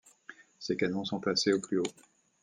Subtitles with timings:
[0.57, 1.83] Ses canons sont placés au plus haut.